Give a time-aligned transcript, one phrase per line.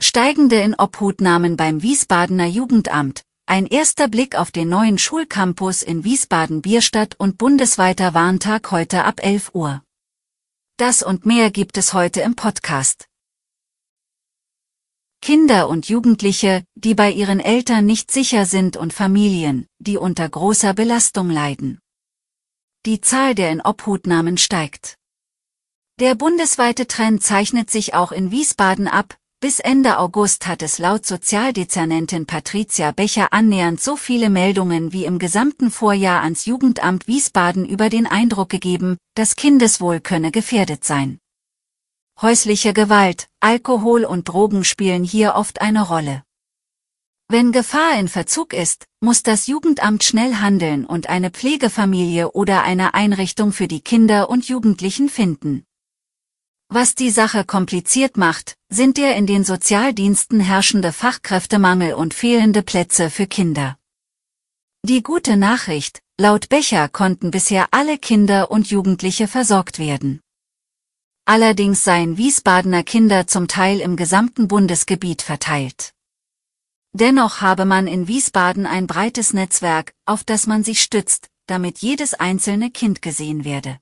[0.00, 7.14] Steigende in Obhutnahmen beim Wiesbadener Jugendamt, ein erster Blick auf den neuen Schulcampus in Wiesbaden-Bierstadt
[7.18, 9.84] und bundesweiter Warntag heute ab 11 Uhr.
[10.78, 13.08] Das und mehr gibt es heute im Podcast.
[15.22, 20.74] Kinder und Jugendliche, die bei ihren Eltern nicht sicher sind und Familien, die unter großer
[20.74, 21.78] Belastung leiden.
[22.84, 24.96] Die Zahl der Inobhutnahmen steigt.
[26.00, 31.04] Der bundesweite Trend zeichnet sich auch in Wiesbaden ab, bis Ende August hat es laut
[31.04, 37.90] Sozialdezernentin Patricia Becher annähernd so viele Meldungen wie im gesamten Vorjahr ans Jugendamt Wiesbaden über
[37.90, 41.18] den Eindruck gegeben, das Kindeswohl könne gefährdet sein.
[42.22, 46.22] Häusliche Gewalt, Alkohol und Drogen spielen hier oft eine Rolle.
[47.28, 52.94] Wenn Gefahr in Verzug ist, muss das Jugendamt schnell handeln und eine Pflegefamilie oder eine
[52.94, 55.66] Einrichtung für die Kinder und Jugendlichen finden.
[56.76, 63.10] Was die Sache kompliziert macht, sind der in den Sozialdiensten herrschende Fachkräftemangel und fehlende Plätze
[63.10, 63.78] für Kinder.
[64.82, 70.20] Die gute Nachricht, laut Becher konnten bisher alle Kinder und Jugendliche versorgt werden.
[71.26, 75.92] Allerdings seien Wiesbadener Kinder zum Teil im gesamten Bundesgebiet verteilt.
[76.92, 82.14] Dennoch habe man in Wiesbaden ein breites Netzwerk, auf das man sich stützt, damit jedes
[82.14, 83.78] einzelne Kind gesehen werde.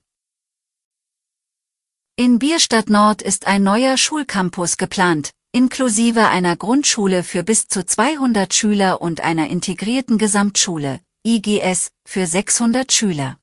[2.23, 8.53] In Bierstadt Nord ist ein neuer Schulcampus geplant, inklusive einer Grundschule für bis zu 200
[8.53, 13.39] Schüler und einer integrierten Gesamtschule, IGS, für 600 Schüler.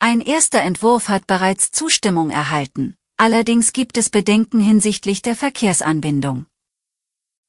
[0.00, 6.46] Ein erster Entwurf hat bereits Zustimmung erhalten, allerdings gibt es Bedenken hinsichtlich der Verkehrsanbindung.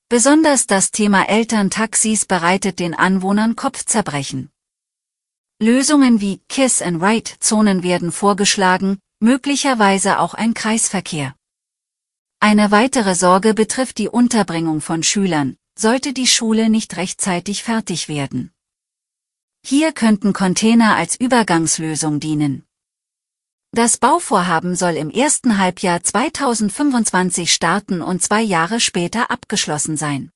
[0.10, 4.52] Besonders das Thema Elterntaxis bereitet den Anwohnern Kopfzerbrechen.
[5.60, 11.36] Lösungen wie Kiss-and-Ride-Zonen werden vorgeschlagen, möglicherweise auch ein Kreisverkehr.
[12.40, 18.52] Eine weitere Sorge betrifft die Unterbringung von Schülern, sollte die Schule nicht rechtzeitig fertig werden.
[19.66, 22.66] Hier könnten Container als Übergangslösung dienen.
[23.72, 30.32] Das Bauvorhaben soll im ersten Halbjahr 2025 starten und zwei Jahre später abgeschlossen sein.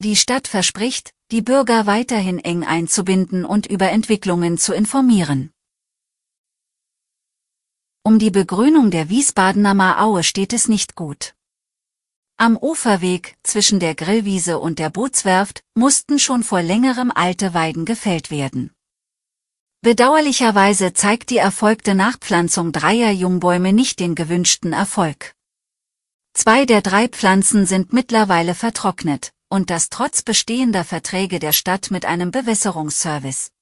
[0.00, 5.53] Die Stadt verspricht, die Bürger weiterhin eng einzubinden und über Entwicklungen zu informieren.
[8.06, 11.34] Um die Begrünung der Wiesbadener Maaue steht es nicht gut.
[12.36, 18.30] Am Uferweg zwischen der Grillwiese und der Bootswerft mussten schon vor längerem alte Weiden gefällt
[18.30, 18.74] werden.
[19.80, 25.32] Bedauerlicherweise zeigt die erfolgte Nachpflanzung dreier Jungbäume nicht den gewünschten Erfolg.
[26.34, 32.04] Zwei der drei Pflanzen sind mittlerweile vertrocknet, und das trotz bestehender Verträge der Stadt mit
[32.04, 33.53] einem Bewässerungsservice.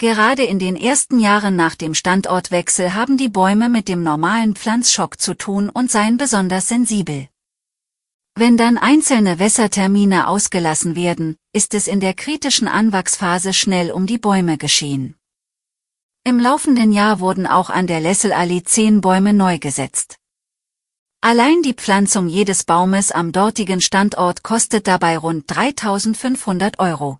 [0.00, 5.20] Gerade in den ersten Jahren nach dem Standortwechsel haben die Bäume mit dem normalen Pflanzschock
[5.20, 7.28] zu tun und seien besonders sensibel.
[8.36, 14.18] Wenn dann einzelne Wässertermine ausgelassen werden, ist es in der kritischen Anwachsphase schnell um die
[14.18, 15.16] Bäume geschehen.
[16.22, 20.14] Im laufenden Jahr wurden auch an der Lesselallee zehn Bäume neu gesetzt.
[21.20, 27.18] Allein die Pflanzung jedes Baumes am dortigen Standort kostet dabei rund 3500 Euro.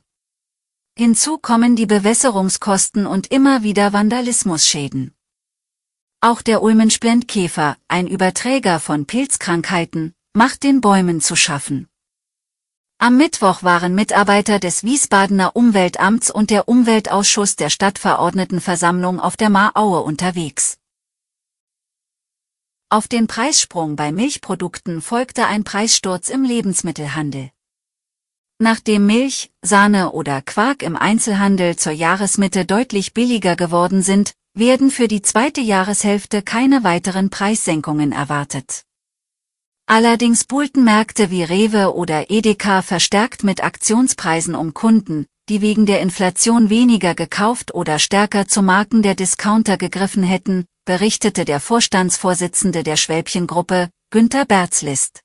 [1.01, 5.15] Hinzu kommen die Bewässerungskosten und immer wieder Vandalismusschäden.
[6.21, 11.87] Auch der Ulmensplendkäfer, ein Überträger von Pilzkrankheiten, macht den Bäumen zu schaffen.
[12.99, 20.01] Am Mittwoch waren Mitarbeiter des Wiesbadener Umweltamts und der Umweltausschuss der Stadtverordnetenversammlung auf der Maaue
[20.01, 20.79] unterwegs.
[22.89, 27.53] Auf den Preissprung bei Milchprodukten folgte ein Preissturz im Lebensmittelhandel.
[28.61, 35.07] Nachdem Milch, Sahne oder Quark im Einzelhandel zur Jahresmitte deutlich billiger geworden sind, werden für
[35.07, 38.83] die zweite Jahreshälfte keine weiteren Preissenkungen erwartet.
[39.87, 46.01] Allerdings buhlten Märkte wie Rewe oder Edeka verstärkt mit Aktionspreisen um Kunden, die wegen der
[46.01, 52.97] Inflation weniger gekauft oder stärker zu Marken der Discounter gegriffen hätten, berichtete der Vorstandsvorsitzende der
[52.97, 55.21] Schwäbchengruppe, Günter Berzlist.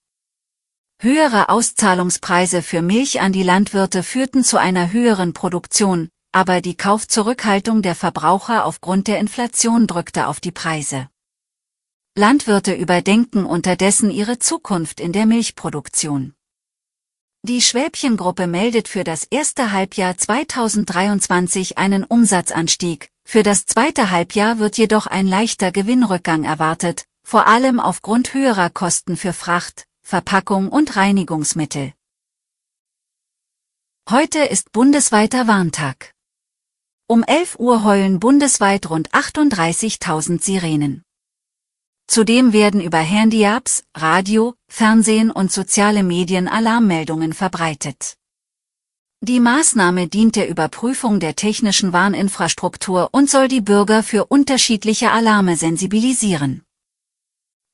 [1.03, 7.81] Höhere Auszahlungspreise für Milch an die Landwirte führten zu einer höheren Produktion, aber die Kaufzurückhaltung
[7.81, 11.09] der Verbraucher aufgrund der Inflation drückte auf die Preise.
[12.17, 16.35] Landwirte überdenken unterdessen ihre Zukunft in der Milchproduktion.
[17.45, 23.09] Die Schwäbchen-Gruppe meldet für das erste Halbjahr 2023 einen Umsatzanstieg.
[23.25, 29.17] Für das zweite Halbjahr wird jedoch ein leichter Gewinnrückgang erwartet, vor allem aufgrund höherer Kosten
[29.17, 31.93] für Fracht, Verpackung und Reinigungsmittel.
[34.09, 36.13] Heute ist bundesweiter Warntag.
[37.07, 41.03] Um 11 Uhr heulen bundesweit rund 38.000 Sirenen.
[42.07, 48.17] Zudem werden über Handy-Apps, Radio, Fernsehen und soziale Medien Alarmmeldungen verbreitet.
[49.21, 55.55] Die Maßnahme dient der Überprüfung der technischen Warninfrastruktur und soll die Bürger für unterschiedliche Alarme
[55.55, 56.62] sensibilisieren.